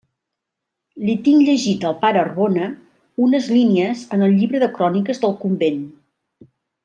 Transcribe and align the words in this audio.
Li 1.07 1.13
tinc 1.27 1.43
llegit 1.49 1.85
al 1.89 1.95
pare 2.05 2.21
Arbona 2.21 2.69
unes 3.27 3.51
línies 3.59 4.01
en 4.17 4.25
el 4.29 4.33
llibre 4.39 4.63
de 4.65 4.71
cròniques 4.79 5.23
del 5.27 5.37
convent. 5.45 5.85